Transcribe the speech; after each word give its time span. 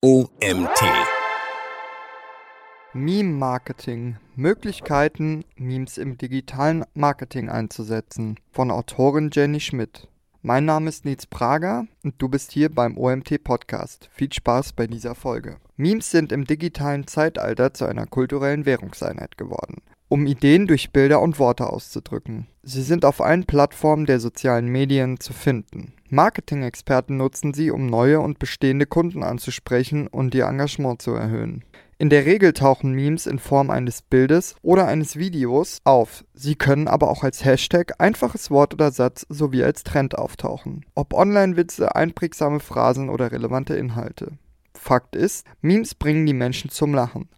OMT. 0.00 0.80
Meme-Marketing. 2.92 4.16
Möglichkeiten, 4.36 5.44
Memes 5.56 5.98
im 5.98 6.16
digitalen 6.16 6.84
Marketing 6.94 7.48
einzusetzen. 7.48 8.38
Von 8.52 8.70
Autorin 8.70 9.30
Jenny 9.32 9.58
Schmidt. 9.58 10.06
Mein 10.40 10.66
Name 10.66 10.88
ist 10.88 11.04
Nils 11.04 11.26
Prager 11.26 11.88
und 12.04 12.14
du 12.18 12.28
bist 12.28 12.52
hier 12.52 12.72
beim 12.72 12.96
OMT 12.96 13.42
Podcast. 13.42 14.08
Viel 14.12 14.32
Spaß 14.32 14.74
bei 14.74 14.86
dieser 14.86 15.16
Folge. 15.16 15.56
Memes 15.76 16.12
sind 16.12 16.30
im 16.30 16.44
digitalen 16.44 17.08
Zeitalter 17.08 17.74
zu 17.74 17.84
einer 17.84 18.06
kulturellen 18.06 18.66
Währungseinheit 18.66 19.36
geworden, 19.36 19.82
um 20.08 20.26
Ideen 20.26 20.66
durch 20.66 20.90
Bilder 20.90 21.20
und 21.20 21.38
Worte 21.38 21.70
auszudrücken. 21.70 22.46
Sie 22.62 22.82
sind 22.82 23.04
auf 23.04 23.20
allen 23.20 23.44
Plattformen 23.44 24.06
der 24.06 24.20
sozialen 24.20 24.68
Medien 24.68 25.20
zu 25.20 25.32
finden. 25.32 25.92
Marketing-Experten 26.10 27.16
nutzen 27.16 27.52
sie, 27.54 27.70
um 27.70 27.86
neue 27.86 28.20
und 28.20 28.38
bestehende 28.38 28.86
Kunden 28.86 29.22
anzusprechen 29.22 30.06
und 30.06 30.34
ihr 30.34 30.46
Engagement 30.46 31.02
zu 31.02 31.12
erhöhen. 31.12 31.64
In 32.00 32.10
der 32.10 32.26
Regel 32.26 32.52
tauchen 32.52 32.92
Memes 32.92 33.26
in 33.26 33.40
Form 33.40 33.70
eines 33.70 34.02
Bildes 34.02 34.54
oder 34.62 34.86
eines 34.86 35.16
Videos 35.16 35.80
auf. 35.82 36.24
Sie 36.32 36.54
können 36.54 36.86
aber 36.86 37.10
auch 37.10 37.24
als 37.24 37.44
Hashtag, 37.44 37.94
einfaches 37.98 38.52
Wort 38.52 38.72
oder 38.72 38.92
Satz 38.92 39.26
sowie 39.28 39.64
als 39.64 39.82
Trend 39.82 40.16
auftauchen. 40.16 40.86
Ob 40.94 41.12
Online-Witze, 41.12 41.96
einprägsame 41.96 42.60
Phrasen 42.60 43.08
oder 43.08 43.32
relevante 43.32 43.74
Inhalte. 43.74 44.32
Fakt 44.74 45.16
ist, 45.16 45.44
Memes 45.60 45.96
bringen 45.96 46.24
die 46.24 46.34
Menschen 46.34 46.70
zum 46.70 46.94
Lachen. 46.94 47.28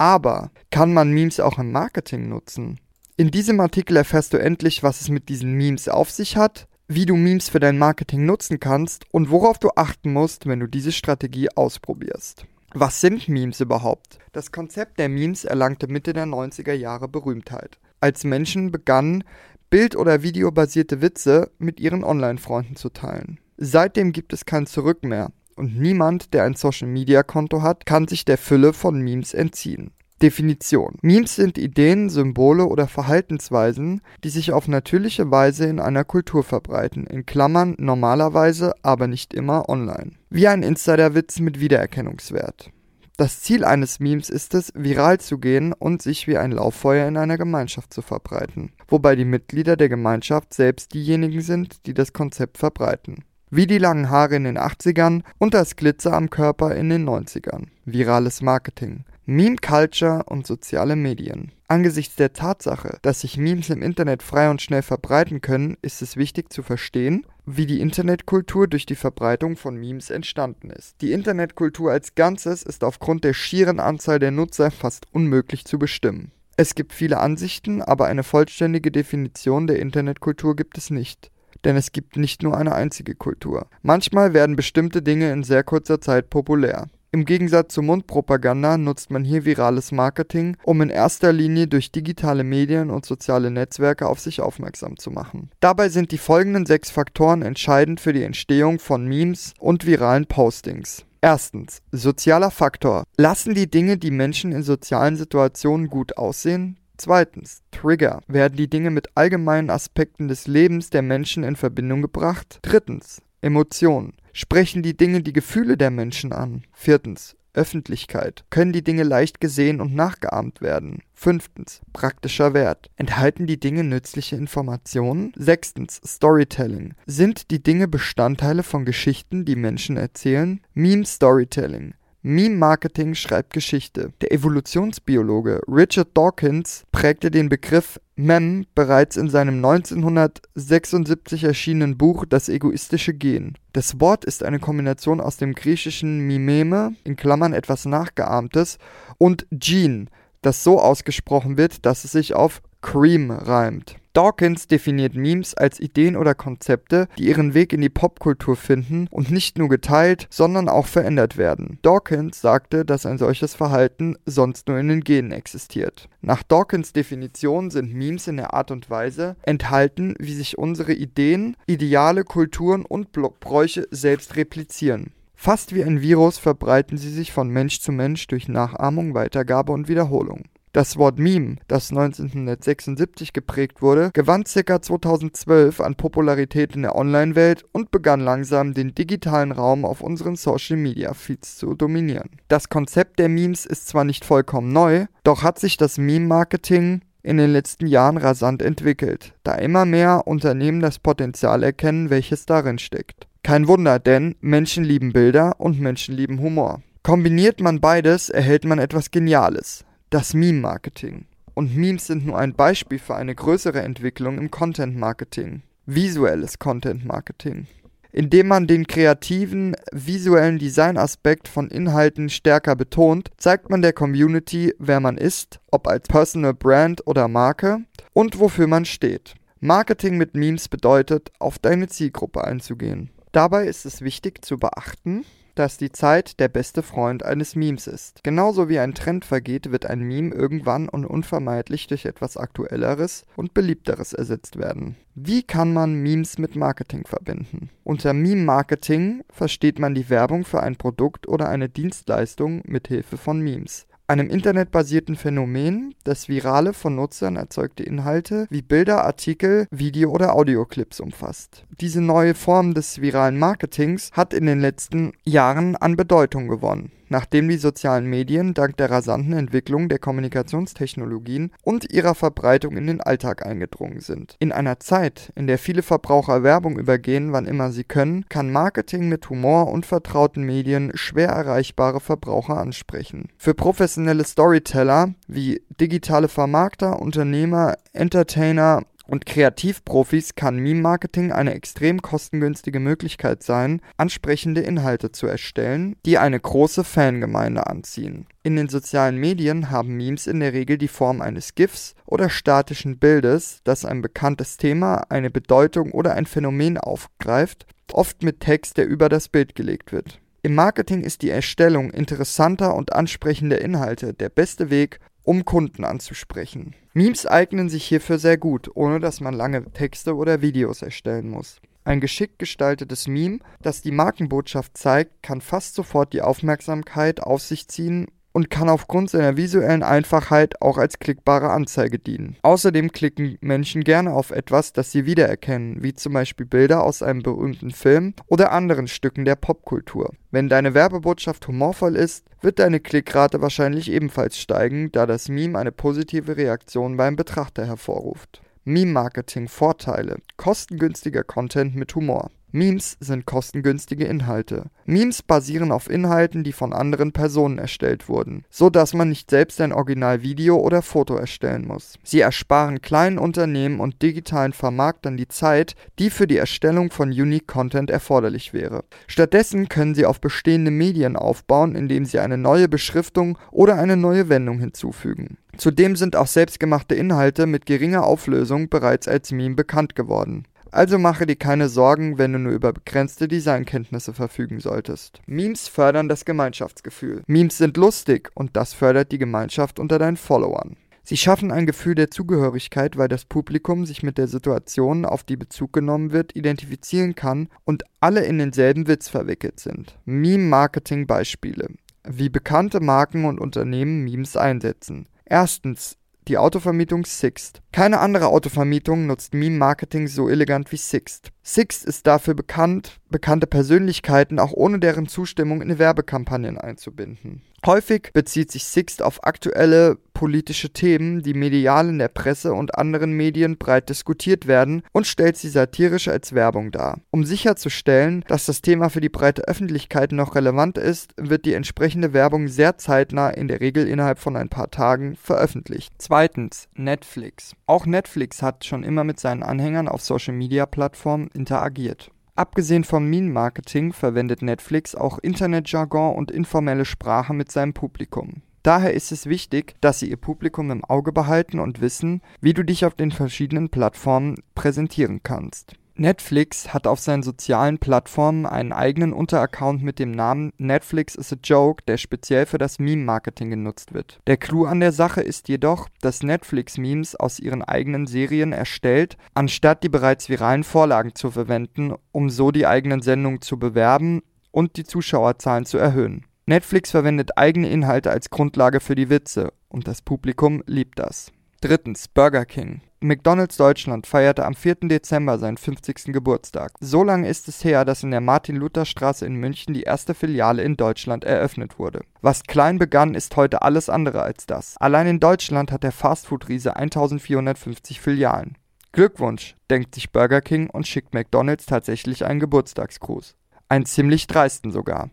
Aber 0.00 0.50
kann 0.70 0.94
man 0.94 1.12
Memes 1.12 1.40
auch 1.40 1.58
im 1.58 1.72
Marketing 1.72 2.30
nutzen? 2.30 2.80
In 3.18 3.30
diesem 3.30 3.60
Artikel 3.60 3.98
erfährst 3.98 4.32
du 4.32 4.38
endlich, 4.38 4.82
was 4.82 5.02
es 5.02 5.10
mit 5.10 5.28
diesen 5.28 5.52
Memes 5.52 5.90
auf 5.90 6.10
sich 6.10 6.38
hat, 6.38 6.68
wie 6.88 7.04
du 7.04 7.16
Memes 7.16 7.50
für 7.50 7.60
dein 7.60 7.76
Marketing 7.76 8.24
nutzen 8.24 8.60
kannst 8.60 9.04
und 9.12 9.30
worauf 9.30 9.58
du 9.58 9.68
achten 9.76 10.14
musst, 10.14 10.46
wenn 10.46 10.58
du 10.58 10.68
diese 10.68 10.90
Strategie 10.90 11.50
ausprobierst. 11.54 12.46
Was 12.72 13.02
sind 13.02 13.28
Memes 13.28 13.60
überhaupt? 13.60 14.18
Das 14.32 14.52
Konzept 14.52 14.98
der 14.98 15.10
Memes 15.10 15.44
erlangte 15.44 15.86
Mitte 15.86 16.14
der 16.14 16.24
90er 16.24 16.72
Jahre 16.72 17.06
Berühmtheit, 17.06 17.78
als 18.00 18.24
Menschen 18.24 18.72
begannen, 18.72 19.22
bild- 19.68 19.96
oder 19.96 20.22
videobasierte 20.22 21.02
Witze 21.02 21.50
mit 21.58 21.78
ihren 21.78 22.04
Online-Freunden 22.04 22.74
zu 22.74 22.88
teilen. 22.88 23.38
Seitdem 23.58 24.12
gibt 24.12 24.32
es 24.32 24.46
kein 24.46 24.64
Zurück 24.64 25.04
mehr 25.04 25.30
und 25.60 25.78
niemand, 25.78 26.34
der 26.34 26.42
ein 26.42 26.54
Social-Media-Konto 26.54 27.62
hat, 27.62 27.86
kann 27.86 28.08
sich 28.08 28.24
der 28.24 28.38
Fülle 28.38 28.72
von 28.72 29.00
Memes 29.00 29.34
entziehen. 29.34 29.92
Definition. 30.22 30.98
Memes 31.00 31.36
sind 31.36 31.56
Ideen, 31.56 32.10
Symbole 32.10 32.66
oder 32.66 32.88
Verhaltensweisen, 32.88 34.02
die 34.22 34.28
sich 34.28 34.52
auf 34.52 34.68
natürliche 34.68 35.30
Weise 35.30 35.66
in 35.66 35.80
einer 35.80 36.04
Kultur 36.04 36.42
verbreiten, 36.42 37.06
in 37.06 37.24
Klammern 37.24 37.74
normalerweise, 37.78 38.74
aber 38.82 39.06
nicht 39.06 39.32
immer 39.32 39.68
online. 39.68 40.12
Wie 40.28 40.48
ein 40.48 40.62
Insiderwitz 40.62 41.40
mit 41.40 41.60
Wiedererkennungswert. 41.60 42.70
Das 43.16 43.42
Ziel 43.42 43.64
eines 43.64 44.00
Memes 44.00 44.30
ist 44.30 44.54
es, 44.54 44.72
viral 44.74 45.20
zu 45.20 45.38
gehen 45.38 45.74
und 45.74 46.00
sich 46.00 46.26
wie 46.26 46.38
ein 46.38 46.52
Lauffeuer 46.52 47.06
in 47.06 47.18
einer 47.18 47.36
Gemeinschaft 47.36 47.92
zu 47.92 48.00
verbreiten, 48.00 48.72
wobei 48.88 49.14
die 49.14 49.26
Mitglieder 49.26 49.76
der 49.76 49.90
Gemeinschaft 49.90 50.54
selbst 50.54 50.94
diejenigen 50.94 51.42
sind, 51.42 51.86
die 51.86 51.92
das 51.92 52.14
Konzept 52.14 52.56
verbreiten. 52.56 53.24
Wie 53.52 53.66
die 53.66 53.78
langen 53.78 54.10
Haare 54.10 54.36
in 54.36 54.44
den 54.44 54.58
80ern 54.58 55.22
und 55.38 55.54
das 55.54 55.74
Glitzer 55.74 56.12
am 56.12 56.30
Körper 56.30 56.76
in 56.76 56.88
den 56.88 57.04
90ern. 57.04 57.66
Virales 57.84 58.42
Marketing. 58.42 59.04
Meme 59.26 59.56
Culture 59.56 60.22
und 60.26 60.46
soziale 60.46 60.94
Medien. 60.94 61.50
Angesichts 61.66 62.14
der 62.14 62.32
Tatsache, 62.32 62.98
dass 63.02 63.22
sich 63.22 63.38
Memes 63.38 63.68
im 63.70 63.82
Internet 63.82 64.22
frei 64.22 64.50
und 64.50 64.62
schnell 64.62 64.82
verbreiten 64.82 65.40
können, 65.40 65.76
ist 65.82 66.00
es 66.00 66.16
wichtig 66.16 66.52
zu 66.52 66.62
verstehen, 66.62 67.26
wie 67.44 67.66
die 67.66 67.80
Internetkultur 67.80 68.68
durch 68.68 68.86
die 68.86 68.94
Verbreitung 68.94 69.56
von 69.56 69.74
Memes 69.74 70.10
entstanden 70.10 70.70
ist. 70.70 71.00
Die 71.00 71.10
Internetkultur 71.10 71.90
als 71.90 72.14
Ganzes 72.14 72.62
ist 72.62 72.84
aufgrund 72.84 73.24
der 73.24 73.34
schieren 73.34 73.80
Anzahl 73.80 74.20
der 74.20 74.30
Nutzer 74.30 74.70
fast 74.70 75.06
unmöglich 75.10 75.64
zu 75.64 75.76
bestimmen. 75.76 76.30
Es 76.56 76.76
gibt 76.76 76.92
viele 76.92 77.18
Ansichten, 77.18 77.82
aber 77.82 78.06
eine 78.06 78.22
vollständige 78.22 78.92
Definition 78.92 79.66
der 79.66 79.80
Internetkultur 79.80 80.54
gibt 80.54 80.78
es 80.78 80.90
nicht. 80.90 81.32
Denn 81.64 81.76
es 81.76 81.92
gibt 81.92 82.16
nicht 82.16 82.42
nur 82.42 82.56
eine 82.56 82.74
einzige 82.74 83.14
Kultur. 83.14 83.66
Manchmal 83.82 84.34
werden 84.34 84.56
bestimmte 84.56 85.02
Dinge 85.02 85.32
in 85.32 85.42
sehr 85.42 85.62
kurzer 85.62 86.00
Zeit 86.00 86.30
populär. 86.30 86.86
Im 87.12 87.24
Gegensatz 87.24 87.74
zu 87.74 87.82
Mundpropaganda 87.82 88.78
nutzt 88.78 89.10
man 89.10 89.24
hier 89.24 89.44
virales 89.44 89.90
Marketing, 89.90 90.56
um 90.62 90.80
in 90.80 90.90
erster 90.90 91.32
Linie 91.32 91.66
durch 91.66 91.90
digitale 91.90 92.44
Medien 92.44 92.88
und 92.88 93.04
soziale 93.04 93.50
Netzwerke 93.50 94.06
auf 94.06 94.20
sich 94.20 94.40
aufmerksam 94.40 94.96
zu 94.96 95.10
machen. 95.10 95.50
Dabei 95.58 95.88
sind 95.88 96.12
die 96.12 96.18
folgenden 96.18 96.66
sechs 96.66 96.88
Faktoren 96.90 97.42
entscheidend 97.42 97.98
für 98.00 98.12
die 98.12 98.22
Entstehung 98.22 98.78
von 98.78 99.06
Memes 99.06 99.54
und 99.58 99.86
viralen 99.86 100.26
Postings. 100.26 101.04
Erstens. 101.20 101.82
Sozialer 101.90 102.52
Faktor. 102.52 103.02
Lassen 103.16 103.54
die 103.54 103.68
Dinge 103.68 103.98
die 103.98 104.12
Menschen 104.12 104.52
in 104.52 104.62
sozialen 104.62 105.16
Situationen 105.16 105.88
gut 105.88 106.16
aussehen? 106.16 106.78
Zweitens. 107.00 107.62
Trigger. 107.70 108.20
Werden 108.28 108.58
die 108.58 108.68
Dinge 108.68 108.90
mit 108.90 109.08
allgemeinen 109.14 109.70
Aspekten 109.70 110.28
des 110.28 110.46
Lebens 110.46 110.90
der 110.90 111.00
Menschen 111.00 111.44
in 111.44 111.56
Verbindung 111.56 112.02
gebracht? 112.02 112.58
Drittens. 112.60 113.22
Emotionen. 113.40 114.12
Sprechen 114.34 114.82
die 114.82 114.94
Dinge 114.94 115.22
die 115.22 115.32
Gefühle 115.32 115.78
der 115.78 115.90
Menschen 115.90 116.34
an? 116.34 116.64
Viertens. 116.74 117.36
Öffentlichkeit. 117.54 118.44
Können 118.50 118.74
die 118.74 118.84
Dinge 118.84 119.02
leicht 119.02 119.40
gesehen 119.40 119.80
und 119.80 119.94
nachgeahmt 119.94 120.60
werden? 120.60 121.02
Fünftens. 121.14 121.80
Praktischer 121.94 122.52
Wert. 122.52 122.90
Enthalten 122.96 123.46
die 123.46 123.58
Dinge 123.58 123.82
nützliche 123.82 124.36
Informationen? 124.36 125.32
Sechstens. 125.36 126.02
Storytelling. 126.04 126.92
Sind 127.06 127.50
die 127.50 127.62
Dinge 127.62 127.88
Bestandteile 127.88 128.62
von 128.62 128.84
Geschichten, 128.84 129.46
die 129.46 129.56
Menschen 129.56 129.96
erzählen? 129.96 130.60
Meme 130.74 131.06
Storytelling. 131.06 131.94
Meme-Marketing 132.22 133.14
schreibt 133.14 133.54
Geschichte. 133.54 134.12
Der 134.20 134.30
Evolutionsbiologe 134.32 135.62
Richard 135.66 136.08
Dawkins 136.14 136.84
prägte 136.92 137.30
den 137.30 137.48
Begriff 137.48 137.98
Mem 138.14 138.66
bereits 138.74 139.16
in 139.16 139.30
seinem 139.30 139.64
1976 139.64 141.44
erschienenen 141.44 141.96
Buch 141.96 142.26
Das 142.26 142.50
egoistische 142.50 143.14
Gen. 143.14 143.54
Das 143.72 144.00
Wort 144.00 144.26
ist 144.26 144.42
eine 144.42 144.58
Kombination 144.58 145.20
aus 145.20 145.38
dem 145.38 145.54
griechischen 145.54 146.26
Mimeme, 146.26 146.94
in 147.04 147.16
Klammern 147.16 147.54
etwas 147.54 147.86
Nachgeahmtes, 147.86 148.76
und 149.16 149.46
Gene, 149.50 150.06
das 150.42 150.62
so 150.62 150.78
ausgesprochen 150.78 151.56
wird, 151.56 151.86
dass 151.86 152.04
es 152.04 152.12
sich 152.12 152.34
auf 152.34 152.60
Cream 152.82 153.30
reimt. 153.30 153.99
Dawkins 154.12 154.66
definiert 154.66 155.14
Memes 155.14 155.54
als 155.54 155.78
Ideen 155.78 156.16
oder 156.16 156.34
Konzepte, 156.34 157.06
die 157.16 157.28
ihren 157.28 157.54
Weg 157.54 157.72
in 157.72 157.80
die 157.80 157.88
Popkultur 157.88 158.56
finden 158.56 159.06
und 159.10 159.30
nicht 159.30 159.56
nur 159.56 159.68
geteilt, 159.68 160.26
sondern 160.30 160.68
auch 160.68 160.86
verändert 160.86 161.36
werden. 161.36 161.78
Dawkins 161.82 162.40
sagte, 162.40 162.84
dass 162.84 163.06
ein 163.06 163.18
solches 163.18 163.54
Verhalten 163.54 164.16
sonst 164.26 164.66
nur 164.66 164.78
in 164.78 164.88
den 164.88 165.04
Genen 165.04 165.30
existiert. 165.30 166.08
Nach 166.22 166.42
Dawkins 166.42 166.92
Definition 166.92 167.70
sind 167.70 167.94
Memes 167.94 168.26
in 168.26 168.36
der 168.36 168.52
Art 168.52 168.72
und 168.72 168.90
Weise 168.90 169.36
enthalten, 169.42 170.14
wie 170.18 170.34
sich 170.34 170.58
unsere 170.58 170.92
Ideen, 170.92 171.56
Ideale, 171.66 172.24
Kulturen 172.24 172.84
und 172.84 173.12
Bräuche 173.12 173.86
selbst 173.92 174.34
replizieren. 174.34 175.12
Fast 175.36 175.74
wie 175.74 175.84
ein 175.84 176.02
Virus 176.02 176.36
verbreiten 176.36 176.98
sie 176.98 177.10
sich 177.10 177.32
von 177.32 177.48
Mensch 177.48 177.80
zu 177.80 177.92
Mensch 177.92 178.26
durch 178.26 178.48
Nachahmung, 178.48 179.14
Weitergabe 179.14 179.72
und 179.72 179.88
Wiederholung. 179.88 180.44
Das 180.72 180.96
Wort 180.96 181.18
Meme, 181.18 181.56
das 181.66 181.90
1976 181.90 183.32
geprägt 183.32 183.82
wurde, 183.82 184.10
gewann 184.12 184.44
ca. 184.44 184.80
2012 184.80 185.80
an 185.80 185.96
Popularität 185.96 186.76
in 186.76 186.82
der 186.82 186.94
Online-Welt 186.94 187.64
und 187.72 187.90
begann 187.90 188.20
langsam 188.20 188.72
den 188.72 188.94
digitalen 188.94 189.50
Raum 189.50 189.84
auf 189.84 190.00
unseren 190.00 190.36
Social-Media-Feeds 190.36 191.56
zu 191.56 191.74
dominieren. 191.74 192.30
Das 192.46 192.68
Konzept 192.68 193.18
der 193.18 193.28
Memes 193.28 193.66
ist 193.66 193.88
zwar 193.88 194.04
nicht 194.04 194.24
vollkommen 194.24 194.72
neu, 194.72 195.06
doch 195.24 195.42
hat 195.42 195.58
sich 195.58 195.76
das 195.76 195.98
Meme-Marketing 195.98 197.00
in 197.24 197.36
den 197.36 197.50
letzten 197.50 197.88
Jahren 197.88 198.16
rasant 198.16 198.62
entwickelt, 198.62 199.34
da 199.42 199.56
immer 199.56 199.84
mehr 199.84 200.28
Unternehmen 200.28 200.80
das 200.80 201.00
Potenzial 201.00 201.64
erkennen, 201.64 202.10
welches 202.10 202.46
darin 202.46 202.78
steckt. 202.78 203.26
Kein 203.42 203.66
Wunder, 203.66 203.98
denn 203.98 204.36
Menschen 204.40 204.84
lieben 204.84 205.12
Bilder 205.12 205.58
und 205.58 205.80
Menschen 205.80 206.14
lieben 206.14 206.40
Humor. 206.40 206.80
Kombiniert 207.02 207.60
man 207.60 207.80
beides, 207.80 208.30
erhält 208.30 208.64
man 208.64 208.78
etwas 208.78 209.10
Geniales 209.10 209.84
das 210.10 210.34
Meme-Marketing. 210.34 211.26
Und 211.54 211.76
Memes 211.76 212.08
sind 212.08 212.26
nur 212.26 212.36
ein 212.36 212.54
Beispiel 212.54 212.98
für 212.98 213.14
eine 213.14 213.34
größere 213.34 213.80
Entwicklung 213.80 214.38
im 214.38 214.50
Content-Marketing. 214.50 215.62
Visuelles 215.86 216.58
Content-Marketing. 216.58 217.66
Indem 218.12 218.48
man 218.48 218.66
den 218.66 218.88
kreativen, 218.88 219.76
visuellen 219.92 220.58
Designaspekt 220.58 221.46
von 221.46 221.68
Inhalten 221.68 222.28
stärker 222.28 222.74
betont, 222.74 223.30
zeigt 223.36 223.70
man 223.70 223.82
der 223.82 223.92
Community, 223.92 224.74
wer 224.80 224.98
man 224.98 225.16
ist, 225.16 225.60
ob 225.70 225.86
als 225.86 226.08
Personal 226.08 226.54
Brand 226.54 227.06
oder 227.06 227.28
Marke 227.28 227.78
und 228.12 228.40
wofür 228.40 228.66
man 228.66 228.84
steht. 228.84 229.34
Marketing 229.60 230.16
mit 230.16 230.34
Memes 230.34 230.68
bedeutet, 230.68 231.30
auf 231.38 231.60
deine 231.60 231.86
Zielgruppe 231.86 232.42
einzugehen. 232.42 233.10
Dabei 233.30 233.66
ist 233.66 233.86
es 233.86 234.00
wichtig 234.00 234.44
zu 234.44 234.58
beachten, 234.58 235.24
dass 235.54 235.76
die 235.76 235.92
Zeit 235.92 236.40
der 236.40 236.48
beste 236.48 236.82
Freund 236.82 237.24
eines 237.24 237.56
Memes 237.56 237.86
ist. 237.86 238.22
Genauso 238.22 238.68
wie 238.68 238.78
ein 238.78 238.94
Trend 238.94 239.24
vergeht, 239.24 239.70
wird 239.70 239.86
ein 239.86 240.00
Meme 240.00 240.34
irgendwann 240.34 240.88
und 240.88 241.04
unvermeidlich 241.04 241.86
durch 241.86 242.04
etwas 242.04 242.36
Aktuelleres 242.36 243.24
und 243.36 243.54
Beliebteres 243.54 244.12
ersetzt 244.12 244.58
werden. 244.58 244.96
Wie 245.14 245.42
kann 245.42 245.72
man 245.72 245.94
Memes 245.94 246.38
mit 246.38 246.56
Marketing 246.56 247.06
verbinden? 247.06 247.70
Unter 247.84 248.12
Meme-Marketing 248.12 249.22
versteht 249.28 249.78
man 249.78 249.94
die 249.94 250.08
Werbung 250.08 250.44
für 250.44 250.62
ein 250.62 250.76
Produkt 250.76 251.28
oder 251.28 251.48
eine 251.48 251.68
Dienstleistung 251.68 252.62
mit 252.64 252.88
Hilfe 252.88 253.16
von 253.16 253.40
Memes 253.40 253.86
einem 254.10 254.28
internetbasierten 254.28 255.14
Phänomen, 255.14 255.94
das 256.02 256.28
virale 256.28 256.72
von 256.72 256.96
Nutzern 256.96 257.36
erzeugte 257.36 257.84
Inhalte 257.84 258.48
wie 258.50 258.60
Bilder, 258.60 259.04
Artikel, 259.04 259.68
Video- 259.70 260.10
oder 260.10 260.34
Audioclips 260.34 260.98
umfasst. 260.98 261.64
Diese 261.80 262.00
neue 262.00 262.34
Form 262.34 262.74
des 262.74 263.00
viralen 263.00 263.38
Marketings 263.38 264.10
hat 264.12 264.34
in 264.34 264.46
den 264.46 264.60
letzten 264.60 265.12
Jahren 265.24 265.76
an 265.76 265.96
Bedeutung 265.96 266.48
gewonnen 266.48 266.90
nachdem 267.10 267.48
die 267.48 267.58
sozialen 267.58 268.06
Medien 268.06 268.54
dank 268.54 268.78
der 268.78 268.90
rasanten 268.90 269.34
Entwicklung 269.34 269.90
der 269.90 269.98
Kommunikationstechnologien 269.98 271.52
und 271.62 271.92
ihrer 271.92 272.14
Verbreitung 272.14 272.78
in 272.78 272.86
den 272.86 273.02
Alltag 273.02 273.44
eingedrungen 273.44 274.00
sind. 274.00 274.36
In 274.38 274.52
einer 274.52 274.80
Zeit, 274.80 275.32
in 275.34 275.46
der 275.46 275.58
viele 275.58 275.82
Verbraucher 275.82 276.42
Werbung 276.42 276.78
übergehen, 276.78 277.32
wann 277.32 277.46
immer 277.46 277.70
sie 277.72 277.84
können, 277.84 278.24
kann 278.28 278.50
Marketing 278.50 279.08
mit 279.08 279.28
Humor 279.28 279.68
und 279.68 279.84
vertrauten 279.84 280.44
Medien 280.44 280.92
schwer 280.94 281.28
erreichbare 281.28 282.00
Verbraucher 282.00 282.56
ansprechen. 282.56 283.28
Für 283.36 283.54
professionelle 283.54 284.24
Storyteller 284.24 285.14
wie 285.26 285.62
digitale 285.80 286.28
Vermarkter, 286.28 287.00
Unternehmer, 287.00 287.74
Entertainer 287.92 288.84
und 289.10 289.26
Kreativprofis 289.26 290.36
kann 290.36 290.60
Meme-Marketing 290.60 291.32
eine 291.32 291.52
extrem 291.54 292.00
kostengünstige 292.00 292.78
Möglichkeit 292.78 293.42
sein, 293.42 293.80
ansprechende 293.96 294.60
Inhalte 294.60 295.10
zu 295.10 295.26
erstellen, 295.26 295.96
die 296.06 296.16
eine 296.16 296.38
große 296.38 296.84
Fangemeinde 296.84 297.66
anziehen. 297.66 298.26
In 298.44 298.54
den 298.54 298.68
sozialen 298.68 299.16
Medien 299.16 299.70
haben 299.70 299.96
Memes 299.96 300.28
in 300.28 300.38
der 300.38 300.52
Regel 300.52 300.78
die 300.78 300.86
Form 300.86 301.20
eines 301.20 301.56
GIFs 301.56 301.96
oder 302.06 302.30
statischen 302.30 302.98
Bildes, 302.98 303.58
das 303.64 303.84
ein 303.84 304.00
bekanntes 304.00 304.58
Thema, 304.58 305.02
eine 305.10 305.30
Bedeutung 305.30 305.90
oder 305.90 306.14
ein 306.14 306.26
Phänomen 306.26 306.78
aufgreift, 306.78 307.66
oft 307.92 308.22
mit 308.22 308.38
Text, 308.38 308.76
der 308.76 308.86
über 308.86 309.08
das 309.08 309.28
Bild 309.28 309.56
gelegt 309.56 309.90
wird. 309.90 310.20
Im 310.42 310.54
Marketing 310.54 311.02
ist 311.02 311.20
die 311.20 311.30
Erstellung 311.30 311.90
interessanter 311.90 312.74
und 312.74 312.94
ansprechender 312.94 313.60
Inhalte 313.60 314.14
der 314.14 314.30
beste 314.30 314.70
Weg, 314.70 315.00
um 315.22 315.44
Kunden 315.44 315.84
anzusprechen. 315.84 316.74
Memes 316.92 317.26
eignen 317.26 317.68
sich 317.68 317.84
hierfür 317.84 318.18
sehr 318.18 318.38
gut, 318.38 318.70
ohne 318.74 319.00
dass 319.00 319.20
man 319.20 319.34
lange 319.34 319.70
Texte 319.72 320.16
oder 320.16 320.42
Videos 320.42 320.82
erstellen 320.82 321.28
muss. 321.28 321.60
Ein 321.84 322.00
geschickt 322.00 322.38
gestaltetes 322.38 323.08
Meme, 323.08 323.38
das 323.62 323.80
die 323.80 323.90
Markenbotschaft 323.90 324.76
zeigt, 324.76 325.22
kann 325.22 325.40
fast 325.40 325.74
sofort 325.74 326.12
die 326.12 326.22
Aufmerksamkeit 326.22 327.22
auf 327.22 327.42
sich 327.42 327.68
ziehen 327.68 328.06
und 328.32 328.50
kann 328.50 328.68
aufgrund 328.68 329.10
seiner 329.10 329.36
visuellen 329.36 329.82
Einfachheit 329.82 330.60
auch 330.62 330.78
als 330.78 330.98
klickbare 330.98 331.50
Anzeige 331.50 331.98
dienen. 331.98 332.36
Außerdem 332.42 332.92
klicken 332.92 333.38
Menschen 333.40 333.82
gerne 333.84 334.12
auf 334.12 334.30
etwas, 334.30 334.72
das 334.72 334.92
sie 334.92 335.06
wiedererkennen, 335.06 335.82
wie 335.82 335.94
zum 335.94 336.12
Beispiel 336.12 336.46
Bilder 336.46 336.82
aus 336.84 337.02
einem 337.02 337.22
berühmten 337.22 337.70
Film 337.70 338.14
oder 338.26 338.52
anderen 338.52 338.88
Stücken 338.88 339.24
der 339.24 339.36
Popkultur. 339.36 340.12
Wenn 340.30 340.48
deine 340.48 340.74
Werbebotschaft 340.74 341.46
humorvoll 341.48 341.96
ist, 341.96 342.26
wird 342.40 342.58
deine 342.58 342.80
Klickrate 342.80 343.40
wahrscheinlich 343.40 343.90
ebenfalls 343.90 344.38
steigen, 344.38 344.90
da 344.92 345.06
das 345.06 345.28
Meme 345.28 345.58
eine 345.58 345.72
positive 345.72 346.36
Reaktion 346.36 346.96
beim 346.96 347.16
Betrachter 347.16 347.66
hervorruft. 347.66 348.42
Meme-Marketing 348.64 349.48
Vorteile: 349.48 350.18
Kostengünstiger 350.36 351.24
Content 351.24 351.74
mit 351.74 351.94
Humor. 351.94 352.30
Memes 352.52 352.96
sind 353.00 353.26
kostengünstige 353.26 354.04
Inhalte. 354.04 354.70
Memes 354.84 355.22
basieren 355.22 355.70
auf 355.70 355.88
Inhalten, 355.88 356.42
die 356.42 356.52
von 356.52 356.72
anderen 356.72 357.12
Personen 357.12 357.58
erstellt 357.58 358.08
wurden, 358.08 358.44
so 358.50 358.70
dass 358.70 358.92
man 358.92 359.08
nicht 359.08 359.30
selbst 359.30 359.60
ein 359.60 359.72
Originalvideo 359.72 360.56
oder 360.56 360.82
Foto 360.82 361.14
erstellen 361.14 361.66
muss. 361.66 361.94
Sie 362.02 362.20
ersparen 362.20 362.82
kleinen 362.82 363.18
Unternehmen 363.18 363.78
und 363.78 364.02
digitalen 364.02 364.52
Vermarktern 364.52 365.16
die 365.16 365.28
Zeit, 365.28 365.76
die 365.98 366.10
für 366.10 366.26
die 366.26 366.38
Erstellung 366.38 366.90
von 366.90 367.10
Unique 367.10 367.46
Content 367.46 367.90
erforderlich 367.90 368.52
wäre. 368.52 368.84
Stattdessen 369.06 369.68
können 369.68 369.94
sie 369.94 370.06
auf 370.06 370.20
bestehende 370.20 370.72
Medien 370.72 371.16
aufbauen, 371.16 371.76
indem 371.76 372.04
sie 372.04 372.18
eine 372.18 372.36
neue 372.36 372.68
Beschriftung 372.68 373.38
oder 373.52 373.76
eine 373.76 373.96
neue 373.96 374.28
Wendung 374.28 374.58
hinzufügen. 374.58 375.36
Zudem 375.56 375.94
sind 375.94 376.16
auch 376.16 376.26
selbstgemachte 376.26 376.94
Inhalte 376.94 377.46
mit 377.46 377.66
geringer 377.66 378.04
Auflösung 378.04 378.68
bereits 378.68 379.08
als 379.08 379.30
Meme 379.30 379.56
bekannt 379.56 379.94
geworden. 379.94 380.46
Also 380.72 380.98
mache 380.98 381.26
dir 381.26 381.36
keine 381.36 381.68
Sorgen, 381.68 382.18
wenn 382.18 382.32
du 382.32 382.38
nur 382.38 382.52
über 382.52 382.72
begrenzte 382.72 383.26
Designkenntnisse 383.26 384.12
verfügen 384.12 384.60
solltest. 384.60 385.20
Memes 385.26 385.68
fördern 385.68 386.08
das 386.08 386.24
Gemeinschaftsgefühl. 386.24 387.22
Memes 387.26 387.58
sind 387.58 387.76
lustig 387.76 388.30
und 388.34 388.56
das 388.56 388.72
fördert 388.72 389.10
die 389.12 389.18
Gemeinschaft 389.18 389.80
unter 389.80 389.98
deinen 389.98 390.16
Followern. 390.16 390.76
Sie 391.02 391.16
schaffen 391.16 391.50
ein 391.50 391.66
Gefühl 391.66 391.96
der 391.96 392.10
Zugehörigkeit, 392.10 392.96
weil 392.96 393.08
das 393.08 393.24
Publikum 393.24 393.84
sich 393.84 394.02
mit 394.02 394.16
der 394.16 394.28
Situation, 394.28 395.04
auf 395.04 395.24
die 395.24 395.36
Bezug 395.36 395.72
genommen 395.72 396.12
wird, 396.12 396.36
identifizieren 396.36 397.14
kann 397.14 397.48
und 397.64 397.82
alle 397.98 398.24
in 398.24 398.38
denselben 398.38 398.86
Witz 398.86 399.08
verwickelt 399.08 399.58
sind. 399.58 399.98
Meme-Marketing-Beispiele. 400.04 401.68
Wie 402.08 402.28
bekannte 402.28 402.80
Marken 402.80 403.24
und 403.24 403.40
Unternehmen 403.40 404.04
Memes 404.04 404.36
einsetzen. 404.36 405.08
Erstens 405.24 405.96
die 406.28 406.38
Autovermietung 406.38 407.04
Sixt. 407.04 407.62
Keine 407.72 408.00
andere 408.00 408.28
Autovermietung 408.28 409.06
nutzt 409.06 409.34
Meme-Marketing 409.34 410.06
so 410.06 410.28
elegant 410.28 410.70
wie 410.72 410.76
Sixt. 410.76 411.30
Sixt 411.42 411.84
ist 411.84 412.06
dafür 412.06 412.34
bekannt, 412.34 412.98
bekannte 413.08 413.46
Persönlichkeiten 413.46 414.38
auch 414.38 414.52
ohne 414.52 414.78
deren 414.78 415.08
Zustimmung 415.08 415.62
in 415.62 415.78
Werbekampagnen 415.78 416.58
einzubinden. 416.58 417.42
Häufig 417.66 418.10
bezieht 418.12 418.50
sich 418.50 418.64
Sixt 418.64 419.02
auf 419.02 419.24
aktuelle 419.24 419.98
politische 420.20 420.68
Themen, 420.68 421.22
die 421.22 421.32
medial 421.32 421.88
in 421.88 421.98
der 421.98 422.08
Presse 422.08 422.52
und 422.52 422.76
anderen 422.76 423.12
Medien 423.12 423.56
breit 423.56 423.88
diskutiert 423.88 424.46
werden 424.46 424.82
und 424.92 425.06
stellt 425.06 425.38
sie 425.38 425.48
satirisch 425.48 426.08
als 426.08 426.34
Werbung 426.34 426.72
dar. 426.72 426.98
Um 427.10 427.24
sicherzustellen, 427.24 428.22
dass 428.28 428.44
das 428.44 428.60
Thema 428.60 428.90
für 428.90 429.00
die 429.00 429.08
breite 429.08 429.48
Öffentlichkeit 429.48 430.12
noch 430.12 430.34
relevant 430.34 430.76
ist, 430.76 431.14
wird 431.16 431.46
die 431.46 431.54
entsprechende 431.54 432.12
Werbung 432.12 432.48
sehr 432.48 432.76
zeitnah, 432.76 433.30
in 433.30 433.48
der 433.48 433.62
Regel 433.62 433.88
innerhalb 433.88 434.18
von 434.18 434.36
ein 434.36 434.50
paar 434.50 434.70
Tagen, 434.70 435.16
veröffentlicht. 435.16 435.94
Zweitens, 435.96 436.68
Netflix. 436.74 437.56
Auch 437.64 437.86
Netflix 437.86 438.42
hat 438.42 438.66
schon 438.66 438.82
immer 438.82 439.04
mit 439.04 439.18
seinen 439.18 439.42
Anhängern 439.42 439.88
auf 439.88 440.02
Social-Media-Plattformen 440.02 441.28
interagiert. 441.32 442.10
Abgesehen 442.36 442.84
vom 442.84 443.08
Meme-Marketing 443.08 443.94
verwendet 443.94 444.42
Netflix 444.42 444.94
auch 444.94 445.18
Internetjargon 445.18 446.14
und 446.14 446.30
informelle 446.30 446.84
Sprache 446.84 447.32
mit 447.32 447.50
seinem 447.50 447.72
Publikum. 447.72 448.42
Daher 448.62 448.92
ist 448.92 449.10
es 449.10 449.26
wichtig, 449.26 449.74
dass 449.80 450.00
sie 450.00 450.10
ihr 450.10 450.18
Publikum 450.18 450.70
im 450.70 450.84
Auge 450.84 451.12
behalten 451.12 451.58
und 451.60 451.80
wissen, 451.80 452.20
wie 452.40 452.52
du 452.52 452.62
dich 452.62 452.84
auf 452.84 452.94
den 452.94 453.10
verschiedenen 453.10 453.70
Plattformen 453.70 454.36
präsentieren 454.54 455.22
kannst. 455.22 455.74
Netflix 456.00 456.72
hat 456.72 456.86
auf 456.86 456.98
seinen 456.98 457.22
sozialen 457.22 457.78
Plattformen 457.78 458.46
einen 458.46 458.72
eigenen 458.72 459.12
Unteraccount 459.12 459.82
mit 459.82 459.98
dem 459.98 460.12
Namen 460.12 460.50
Netflix 460.56 461.14
is 461.14 461.30
a 461.30 461.36
Joke, 461.42 461.84
der 461.86 461.98
speziell 461.98 462.46
für 462.46 462.56
das 462.56 462.78
Meme-Marketing 462.78 463.50
genutzt 463.50 463.92
wird. 463.92 464.18
Der 464.26 464.38
Clou 464.38 464.64
an 464.64 464.80
der 464.80 464.92
Sache 464.92 465.20
ist 465.20 465.48
jedoch, 465.48 465.88
dass 466.00 466.22
Netflix 466.22 466.78
Memes 466.78 467.16
aus 467.16 467.38
ihren 467.38 467.62
eigenen 467.62 468.06
Serien 468.06 468.52
erstellt, 468.52 469.18
anstatt 469.34 469.82
die 469.82 469.90
bereits 469.90 470.30
viralen 470.30 470.64
Vorlagen 470.64 471.14
zu 471.14 471.30
verwenden, 471.30 471.92
um 472.12 472.30
so 472.30 472.50
die 472.50 472.66
eigenen 472.66 473.02
Sendungen 473.02 473.42
zu 473.42 473.58
bewerben 473.58 474.22
und 474.52 474.76
die 474.78 474.84
Zuschauerzahlen 474.84 475.66
zu 475.66 475.76
erhöhen. 475.76 476.24
Netflix 476.50 476.90
verwendet 476.90 477.38
eigene 477.38 477.70
Inhalte 477.70 478.10
als 478.10 478.28
Grundlage 478.28 478.80
für 478.80 478.96
die 478.96 479.08
Witze 479.08 479.52
und 479.68 479.86
das 479.86 480.02
Publikum 480.02 480.64
liebt 480.66 480.98
das. 480.98 481.30
Drittens 481.60 482.08
Burger 482.08 482.44
King. 482.44 482.80
McDonald's 482.98 483.56
Deutschland 483.56 484.08
feierte 484.08 484.44
am 484.44 484.56
4. 484.56 484.88
Dezember 484.88 485.38
seinen 485.38 485.58
50. 485.58 486.12
Geburtstag. 486.12 486.72
So 486.80 487.04
lange 487.04 487.28
ist 487.28 487.46
es 487.46 487.62
her, 487.62 487.84
dass 487.84 488.02
in 488.02 488.10
der 488.10 488.20
Martin-Luther-Straße 488.20 489.24
in 489.24 489.36
München 489.36 489.74
die 489.74 489.84
erste 489.84 490.12
Filiale 490.12 490.64
in 490.64 490.76
Deutschland 490.76 491.22
eröffnet 491.22 491.78
wurde. 491.78 492.00
Was 492.20 492.42
klein 492.42 492.80
begann, 492.80 493.14
ist 493.14 493.36
heute 493.36 493.62
alles 493.62 493.88
andere 493.88 494.22
als 494.22 494.46
das. 494.46 494.74
Allein 494.78 495.06
in 495.06 495.20
Deutschland 495.20 495.70
hat 495.70 495.84
der 495.84 495.92
Fastfood-Riese 495.92 496.74
1450 496.74 498.00
Filialen. 498.00 498.58
Glückwunsch, 498.90 499.54
denkt 499.70 499.94
sich 499.94 500.10
Burger 500.10 500.40
King 500.40 500.68
und 500.68 500.88
schickt 500.88 501.14
McDonald's 501.14 501.66
tatsächlich 501.66 502.24
einen 502.24 502.40
Geburtstagsgruß. 502.40 503.36
Einen 503.68 503.86
ziemlich 503.86 504.26
dreisten 504.26 504.72
sogar. 504.72 505.10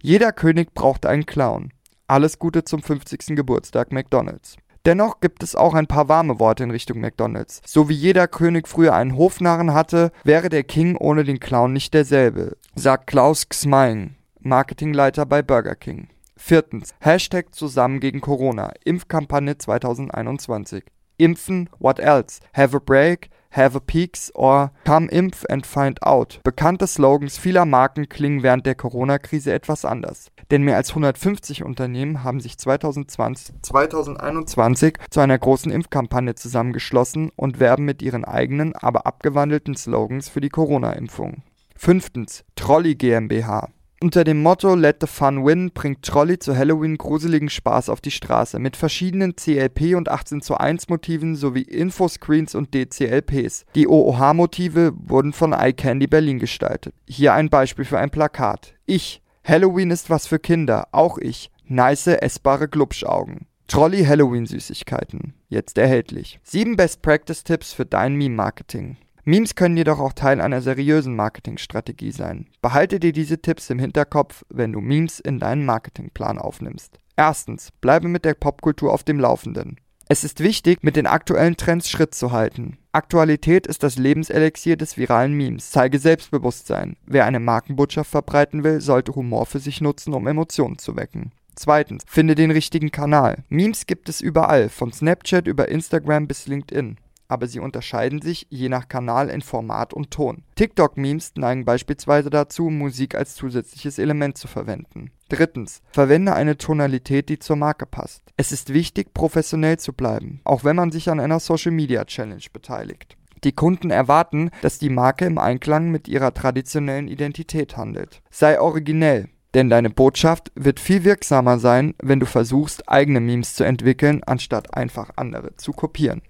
Jeder 0.00 0.32
König 0.32 0.74
braucht 0.74 1.06
einen 1.06 1.26
Clown. 1.26 1.72
Alles 2.06 2.38
Gute 2.38 2.62
zum 2.62 2.82
50. 2.82 3.36
Geburtstag 3.36 3.92
McDonald's. 3.92 4.56
Dennoch 4.86 5.20
gibt 5.20 5.42
es 5.42 5.56
auch 5.56 5.74
ein 5.74 5.88
paar 5.88 6.08
warme 6.08 6.38
Worte 6.38 6.62
in 6.62 6.70
Richtung 6.70 7.00
McDonald's. 7.00 7.60
So 7.66 7.88
wie 7.88 7.94
jeder 7.94 8.28
König 8.28 8.68
früher 8.68 8.94
einen 8.94 9.16
Hofnarren 9.16 9.74
hatte, 9.74 10.12
wäre 10.22 10.50
der 10.50 10.62
King 10.62 10.96
ohne 10.96 11.24
den 11.24 11.40
Clown 11.40 11.72
nicht 11.72 11.94
derselbe, 11.94 12.56
sagt 12.76 13.08
Klaus 13.08 13.48
Gsmeing, 13.48 14.14
Marketingleiter 14.38 15.26
bei 15.26 15.42
Burger 15.42 15.74
King. 15.74 16.08
Viertens. 16.36 16.94
Hashtag 17.00 17.52
zusammen 17.52 17.98
gegen 17.98 18.20
Corona. 18.20 18.72
Impfkampagne 18.84 19.58
2021. 19.58 20.84
Impfen, 21.18 21.68
what 21.78 21.98
else? 21.98 22.40
Have 22.54 22.74
a 22.74 22.80
break, 22.80 23.30
have 23.50 23.76
a 23.76 23.80
peaks 23.80 24.30
or 24.34 24.70
come 24.84 25.08
impf 25.08 25.44
and 25.48 25.66
find 25.66 26.02
out. 26.02 26.40
Bekannte 26.44 26.86
Slogans 26.86 27.38
vieler 27.38 27.64
Marken 27.64 28.08
klingen 28.08 28.42
während 28.42 28.66
der 28.66 28.74
Corona-Krise 28.74 29.52
etwas 29.52 29.84
anders. 29.84 30.30
Denn 30.50 30.62
mehr 30.62 30.76
als 30.76 30.90
150 30.90 31.64
Unternehmen 31.64 32.24
haben 32.24 32.40
sich 32.40 32.56
2020, 32.56 33.54
2021 33.62 34.94
zu 35.10 35.20
einer 35.20 35.38
großen 35.38 35.70
Impfkampagne 35.70 36.34
zusammengeschlossen 36.34 37.30
und 37.36 37.60
werben 37.60 37.84
mit 37.84 38.00
ihren 38.00 38.24
eigenen, 38.24 38.74
aber 38.74 39.06
abgewandelten 39.06 39.76
Slogans 39.76 40.28
für 40.28 40.40
die 40.40 40.48
Corona-Impfung. 40.48 41.42
Fünftens, 41.76 42.44
Trolley 42.56 42.94
GmbH. 42.94 43.68
Unter 44.00 44.22
dem 44.22 44.44
Motto 44.44 44.76
Let 44.76 44.98
the 45.00 45.08
Fun 45.08 45.44
Win 45.44 45.72
bringt 45.72 46.04
Trolley 46.04 46.38
zu 46.38 46.56
Halloween 46.56 46.96
gruseligen 46.98 47.50
Spaß 47.50 47.88
auf 47.88 48.00
die 48.00 48.12
Straße 48.12 48.60
mit 48.60 48.76
verschiedenen 48.76 49.34
CLP 49.34 49.96
und 49.96 50.08
18 50.08 50.40
zu 50.40 50.56
1 50.56 50.88
Motiven 50.88 51.34
sowie 51.34 51.62
Infoscreens 51.62 52.54
und 52.54 52.72
DCLPs. 52.74 53.66
Die 53.74 53.88
OOH-Motive 53.88 54.92
wurden 54.96 55.32
von 55.32 55.52
iCandy 55.52 56.06
Berlin 56.06 56.38
gestaltet. 56.38 56.94
Hier 57.08 57.34
ein 57.34 57.50
Beispiel 57.50 57.84
für 57.84 57.98
ein 57.98 58.10
Plakat. 58.10 58.74
Ich. 58.86 59.20
Halloween 59.42 59.90
ist 59.90 60.10
was 60.10 60.28
für 60.28 60.38
Kinder. 60.38 60.86
Auch 60.92 61.18
ich. 61.18 61.50
Nice, 61.66 62.06
essbare 62.06 62.68
Glubschaugen. 62.68 63.48
Trolley 63.66 64.04
Halloween 64.04 64.46
Süßigkeiten. 64.46 65.34
Jetzt 65.48 65.76
erhältlich. 65.76 66.38
7 66.44 66.76
Best 66.76 67.02
Practice 67.02 67.42
Tipps 67.42 67.72
für 67.72 67.84
dein 67.84 68.14
Meme 68.14 68.36
Marketing. 68.36 68.96
Memes 69.28 69.54
können 69.54 69.76
jedoch 69.76 69.98
auch 69.98 70.14
Teil 70.14 70.40
einer 70.40 70.62
seriösen 70.62 71.14
Marketingstrategie 71.14 72.12
sein. 72.12 72.46
Behalte 72.62 72.98
dir 72.98 73.12
diese 73.12 73.42
Tipps 73.42 73.68
im 73.68 73.78
Hinterkopf, 73.78 74.42
wenn 74.48 74.72
du 74.72 74.80
Memes 74.80 75.20
in 75.20 75.38
deinen 75.38 75.66
Marketingplan 75.66 76.38
aufnimmst. 76.38 76.98
Erstens, 77.14 77.68
bleibe 77.82 78.08
mit 78.08 78.24
der 78.24 78.32
Popkultur 78.32 78.90
auf 78.90 79.04
dem 79.04 79.20
Laufenden. 79.20 79.76
Es 80.08 80.24
ist 80.24 80.40
wichtig, 80.40 80.82
mit 80.82 80.96
den 80.96 81.06
aktuellen 81.06 81.58
Trends 81.58 81.90
Schritt 81.90 82.14
zu 82.14 82.32
halten. 82.32 82.78
Aktualität 82.92 83.66
ist 83.66 83.82
das 83.82 83.98
Lebenselixier 83.98 84.78
des 84.78 84.96
viralen 84.96 85.34
Memes. 85.34 85.72
Zeige 85.72 85.98
Selbstbewusstsein. 85.98 86.96
Wer 87.04 87.26
eine 87.26 87.38
Markenbotschaft 87.38 88.10
verbreiten 88.10 88.64
will, 88.64 88.80
sollte 88.80 89.14
Humor 89.14 89.44
für 89.44 89.58
sich 89.58 89.82
nutzen, 89.82 90.14
um 90.14 90.26
Emotionen 90.26 90.78
zu 90.78 90.96
wecken. 90.96 91.32
Zweitens, 91.54 92.02
finde 92.06 92.34
den 92.34 92.50
richtigen 92.50 92.92
Kanal. 92.92 93.44
Memes 93.50 93.84
gibt 93.84 94.08
es 94.08 94.22
überall, 94.22 94.70
von 94.70 94.90
Snapchat 94.90 95.46
über 95.46 95.68
Instagram 95.68 96.28
bis 96.28 96.46
LinkedIn 96.46 96.96
aber 97.28 97.46
sie 97.46 97.60
unterscheiden 97.60 98.20
sich 98.20 98.46
je 98.50 98.68
nach 98.68 98.88
Kanal 98.88 99.28
in 99.28 99.42
Format 99.42 99.94
und 99.94 100.10
Ton. 100.10 100.42
TikTok-Memes 100.56 101.32
neigen 101.36 101.64
beispielsweise 101.64 102.30
dazu, 102.30 102.70
Musik 102.70 103.14
als 103.14 103.34
zusätzliches 103.34 103.98
Element 103.98 104.38
zu 104.38 104.48
verwenden. 104.48 105.10
Drittens, 105.28 105.82
verwende 105.92 106.34
eine 106.34 106.56
Tonalität, 106.56 107.28
die 107.28 107.38
zur 107.38 107.56
Marke 107.56 107.86
passt. 107.86 108.22
Es 108.36 108.50
ist 108.50 108.72
wichtig, 108.72 109.12
professionell 109.12 109.78
zu 109.78 109.92
bleiben, 109.92 110.40
auch 110.44 110.64
wenn 110.64 110.76
man 110.76 110.90
sich 110.90 111.10
an 111.10 111.20
einer 111.20 111.38
Social 111.38 111.72
Media 111.72 112.04
Challenge 112.04 112.44
beteiligt. 112.52 113.16
Die 113.44 113.52
Kunden 113.52 113.90
erwarten, 113.90 114.50
dass 114.62 114.78
die 114.78 114.90
Marke 114.90 115.24
im 115.26 115.38
Einklang 115.38 115.90
mit 115.90 116.08
ihrer 116.08 116.34
traditionellen 116.34 117.06
Identität 117.06 117.76
handelt. 117.76 118.20
Sei 118.30 118.60
originell, 118.60 119.28
denn 119.54 119.70
deine 119.70 119.90
Botschaft 119.90 120.50
wird 120.54 120.80
viel 120.80 121.04
wirksamer 121.04 121.58
sein, 121.58 121.94
wenn 122.02 122.20
du 122.20 122.26
versuchst, 122.26 122.88
eigene 122.88 123.20
Memes 123.20 123.54
zu 123.54 123.64
entwickeln, 123.64 124.22
anstatt 124.24 124.74
einfach 124.74 125.10
andere 125.16 125.56
zu 125.56 125.72
kopieren. 125.72 126.22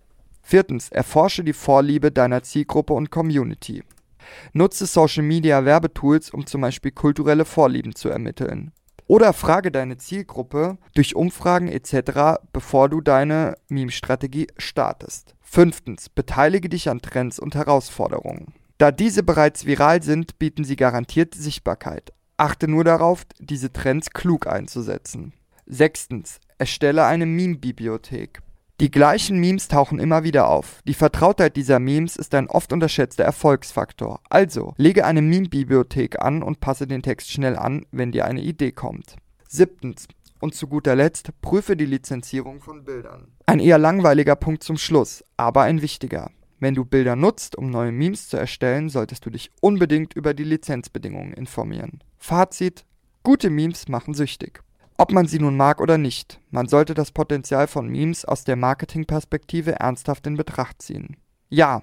Viertens, 0.50 0.88
erforsche 0.88 1.44
die 1.44 1.52
Vorliebe 1.52 2.10
deiner 2.10 2.42
Zielgruppe 2.42 2.94
und 2.94 3.10
Community. 3.10 3.84
Nutze 4.54 4.86
Social 4.86 5.22
Media 5.22 5.66
Werbetools, 5.66 6.30
um 6.30 6.46
zum 6.46 6.62
Beispiel 6.62 6.90
kulturelle 6.90 7.44
Vorlieben 7.44 7.94
zu 7.94 8.08
ermitteln. 8.08 8.72
Oder 9.06 9.34
frage 9.34 9.70
deine 9.70 9.98
Zielgruppe 9.98 10.78
durch 10.94 11.14
Umfragen 11.14 11.68
etc., 11.68 12.40
bevor 12.50 12.88
du 12.88 13.02
deine 13.02 13.56
Meme-Strategie 13.68 14.46
startest. 14.56 15.34
Fünftens, 15.42 16.08
beteilige 16.08 16.70
dich 16.70 16.88
an 16.88 17.02
Trends 17.02 17.38
und 17.38 17.54
Herausforderungen. 17.54 18.54
Da 18.78 18.90
diese 18.90 19.22
bereits 19.22 19.66
viral 19.66 20.02
sind, 20.02 20.38
bieten 20.38 20.64
sie 20.64 20.76
garantiert 20.76 21.34
Sichtbarkeit. 21.34 22.14
Achte 22.38 22.68
nur 22.68 22.84
darauf, 22.84 23.26
diese 23.38 23.70
Trends 23.70 24.12
klug 24.12 24.46
einzusetzen. 24.46 25.34
Sechstens, 25.66 26.40
erstelle 26.56 27.04
eine 27.04 27.26
Meme-Bibliothek. 27.26 28.40
Die 28.80 28.92
gleichen 28.92 29.40
Memes 29.40 29.66
tauchen 29.66 29.99
immer 29.99 30.23
wieder 30.23 30.49
auf. 30.49 30.82
Die 30.87 30.94
Vertrautheit 30.94 31.56
dieser 31.56 31.80
Memes 31.80 32.14
ist 32.14 32.32
ein 32.37 32.47
oft 32.47 32.73
unterschätzter 32.73 33.25
Erfolgsfaktor. 33.25 34.20
Also, 34.30 34.73
lege 34.76 35.04
eine 35.04 35.20
Meme-Bibliothek 35.20 36.23
an 36.23 36.44
und 36.44 36.61
passe 36.61 36.87
den 36.87 37.02
Text 37.02 37.28
schnell 37.28 37.56
an, 37.56 37.87
wenn 37.90 38.12
dir 38.12 38.25
eine 38.25 38.40
Idee 38.40 38.70
kommt. 38.70 39.16
Siebtens. 39.49 40.06
Und 40.40 40.54
zu 40.54 40.68
guter 40.68 40.94
Letzt, 40.94 41.30
prüfe 41.40 41.76
die 41.76 41.87
Lizenzierung 41.87 42.61
von 42.61 42.85
Bildern. 42.85 43.32
Ein 43.47 43.58
eher 43.58 43.78
langweiliger 43.78 44.37
Punkt 44.37 44.62
zum 44.62 44.78
Schluss, 44.78 45.25
aber 45.37 45.62
ein 45.62 45.82
wichtiger. 45.82 46.30
Wenn 46.61 46.76
du 46.76 46.85
Bilder 46.85 47.16
nutzt, 47.16 47.56
um 47.56 47.70
neue 47.70 47.90
Memes 47.90 48.28
zu 48.28 48.37
erstellen, 48.37 48.90
solltest 48.90 49.26
du 49.26 49.30
dich 49.30 49.50
unbedingt 49.61 50.14
über 50.14 50.35
die 50.35 50.44
Lizenzbedingungen 50.44 51.32
informieren. 51.32 51.99
Fazit: 52.16 52.85
Gute 53.25 53.50
Memes 53.50 53.88
machen 53.88 54.14
süchtig. 54.14 54.62
Ob 55.00 55.12
man 55.12 55.28
sie 55.28 55.38
nun 55.38 55.56
mag 55.56 55.80
oder 55.80 55.96
nicht, 55.96 56.40
man 56.50 56.66
sollte 56.66 56.92
das 56.92 57.12
Potenzial 57.12 57.68
von 57.68 57.86
Memes 57.88 58.24
aus 58.24 58.42
der 58.42 58.56
Marketingperspektive 58.56 59.78
ernsthaft 59.78 60.26
in 60.26 60.36
Betracht 60.36 60.82
ziehen. 60.82 61.16
Ja, 61.48 61.82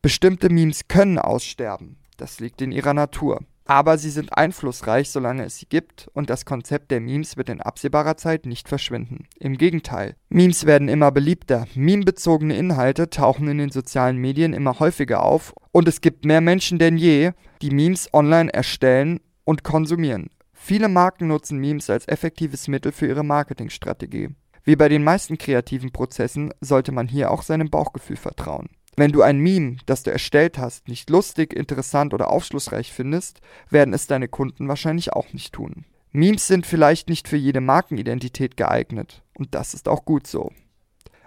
bestimmte 0.00 0.48
Memes 0.48 0.88
können 0.88 1.18
aussterben, 1.18 1.98
das 2.16 2.40
liegt 2.40 2.62
in 2.62 2.72
ihrer 2.72 2.94
Natur. 2.94 3.40
Aber 3.66 3.98
sie 3.98 4.08
sind 4.08 4.34
einflussreich, 4.36 5.10
solange 5.10 5.44
es 5.44 5.58
sie 5.58 5.66
gibt, 5.66 6.08
und 6.14 6.30
das 6.30 6.46
Konzept 6.46 6.90
der 6.90 7.02
Memes 7.02 7.36
wird 7.36 7.50
in 7.50 7.60
absehbarer 7.60 8.16
Zeit 8.16 8.46
nicht 8.46 8.66
verschwinden. 8.66 9.26
Im 9.38 9.58
Gegenteil, 9.58 10.16
Memes 10.30 10.64
werden 10.64 10.88
immer 10.88 11.12
beliebter, 11.12 11.66
memebezogene 11.74 12.56
Inhalte 12.56 13.10
tauchen 13.10 13.46
in 13.46 13.58
den 13.58 13.70
sozialen 13.70 14.16
Medien 14.16 14.54
immer 14.54 14.80
häufiger 14.80 15.22
auf, 15.22 15.52
und 15.70 15.86
es 15.86 16.00
gibt 16.00 16.24
mehr 16.24 16.40
Menschen 16.40 16.78
denn 16.78 16.96
je, 16.96 17.32
die 17.60 17.70
Memes 17.70 18.08
online 18.14 18.52
erstellen 18.54 19.20
und 19.44 19.64
konsumieren. 19.64 20.30
Viele 20.66 20.88
Marken 20.88 21.26
nutzen 21.26 21.58
Memes 21.58 21.90
als 21.90 22.08
effektives 22.08 22.68
Mittel 22.68 22.90
für 22.90 23.06
ihre 23.06 23.22
Marketingstrategie. 23.22 24.30
Wie 24.62 24.76
bei 24.76 24.88
den 24.88 25.04
meisten 25.04 25.36
kreativen 25.36 25.92
Prozessen 25.92 26.54
sollte 26.62 26.90
man 26.90 27.06
hier 27.06 27.30
auch 27.30 27.42
seinem 27.42 27.68
Bauchgefühl 27.68 28.16
vertrauen. 28.16 28.70
Wenn 28.96 29.12
du 29.12 29.20
ein 29.20 29.40
Meme, 29.40 29.76
das 29.84 30.04
du 30.04 30.10
erstellt 30.10 30.56
hast, 30.56 30.88
nicht 30.88 31.10
lustig, 31.10 31.52
interessant 31.52 32.14
oder 32.14 32.30
aufschlussreich 32.30 32.94
findest, 32.94 33.42
werden 33.68 33.92
es 33.92 34.06
deine 34.06 34.26
Kunden 34.26 34.66
wahrscheinlich 34.66 35.12
auch 35.12 35.34
nicht 35.34 35.52
tun. 35.52 35.84
Memes 36.12 36.46
sind 36.46 36.64
vielleicht 36.64 37.10
nicht 37.10 37.28
für 37.28 37.36
jede 37.36 37.60
Markenidentität 37.60 38.56
geeignet, 38.56 39.22
und 39.34 39.54
das 39.54 39.74
ist 39.74 39.86
auch 39.86 40.06
gut 40.06 40.26
so. 40.26 40.50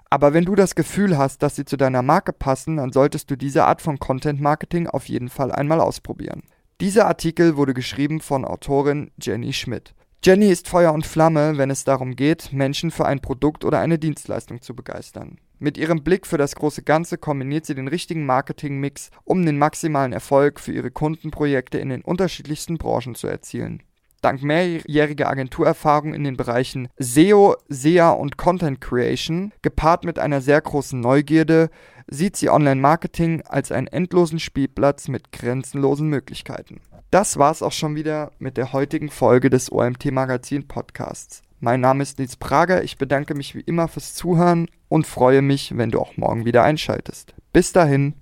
Aber 0.09 0.33
wenn 0.33 0.45
du 0.45 0.55
das 0.55 0.73
Gefühl 0.73 1.15
hast, 1.15 1.43
dass 1.43 1.55
sie 1.55 1.65
zu 1.65 1.77
deiner 1.77 2.01
Marke 2.01 2.33
passen, 2.33 2.77
dann 2.77 2.91
solltest 2.91 3.29
du 3.29 3.35
diese 3.35 3.65
Art 3.65 3.83
von 3.83 3.99
Content 3.99 4.41
Marketing 4.41 4.87
auf 4.87 5.07
jeden 5.07 5.29
Fall 5.29 5.51
einmal 5.51 5.79
ausprobieren. 5.79 6.41
Dieser 6.79 7.07
Artikel 7.07 7.57
wurde 7.57 7.73
geschrieben 7.73 8.21
von 8.21 8.45
Autorin 8.45 9.09
Jenny 9.19 9.51
Schmidt. 9.51 9.95
Jenny 10.23 10.49
ist 10.51 10.67
Feuer 10.67 10.93
und 10.93 11.07
Flamme, 11.07 11.57
wenn 11.57 11.71
es 11.71 11.85
darum 11.85 12.15
geht, 12.15 12.53
Menschen 12.53 12.91
für 12.91 13.07
ein 13.07 13.19
Produkt 13.19 13.65
oder 13.65 13.79
eine 13.79 13.97
Dienstleistung 13.97 14.61
zu 14.61 14.75
begeistern. 14.75 15.39
Mit 15.57 15.79
ihrem 15.79 16.03
Blick 16.03 16.27
für 16.27 16.37
das 16.37 16.53
große 16.53 16.83
Ganze 16.83 17.17
kombiniert 17.17 17.65
sie 17.65 17.73
den 17.73 17.87
richtigen 17.87 18.27
Marketingmix, 18.27 19.09
um 19.23 19.43
den 19.43 19.57
maximalen 19.57 20.13
Erfolg 20.13 20.59
für 20.59 20.71
ihre 20.71 20.91
Kundenprojekte 20.91 21.79
in 21.79 21.89
den 21.89 22.03
unterschiedlichsten 22.03 22.77
Branchen 22.77 23.15
zu 23.15 23.25
erzielen. 23.25 23.81
Dank 24.21 24.41
mehrjähriger 24.43 25.29
Agenturerfahrung 25.29 26.13
in 26.13 26.23
den 26.23 26.37
Bereichen 26.37 26.89
SEO, 26.97 27.55
SEA 27.69 28.11
und 28.11 28.37
Content 28.37 28.81
Creation, 28.81 29.51
gepaart 29.61 30.03
mit 30.03 30.19
einer 30.19 30.41
sehr 30.41 30.59
großen 30.61 30.99
Neugierde, 30.99 31.69
sieht 32.07 32.35
sie 32.35 32.49
Online-Marketing 32.49 33.43
als 33.43 33.71
einen 33.71 33.87
endlosen 33.87 34.39
Spielplatz 34.39 35.07
mit 35.07 35.31
grenzenlosen 35.31 36.07
Möglichkeiten. 36.07 36.81
Das 37.11 37.37
war's 37.37 37.61
auch 37.61 37.71
schon 37.71 37.95
wieder 37.95 38.31
mit 38.39 38.57
der 38.57 38.73
heutigen 38.73 39.09
Folge 39.09 39.49
des 39.49 39.71
OMT 39.71 40.11
Magazin 40.11 40.67
Podcasts. 40.67 41.41
Mein 41.59 41.81
Name 41.81 42.03
ist 42.03 42.19
Nils 42.19 42.35
Prager, 42.35 42.83
ich 42.83 42.97
bedanke 42.97 43.33
mich 43.33 43.55
wie 43.55 43.61
immer 43.61 43.87
fürs 43.87 44.13
Zuhören 44.13 44.67
und 44.89 45.07
freue 45.07 45.41
mich, 45.41 45.75
wenn 45.77 45.89
du 45.89 45.99
auch 45.99 46.15
morgen 46.17 46.45
wieder 46.45 46.63
einschaltest. 46.63 47.33
Bis 47.51 47.71
dahin. 47.71 48.13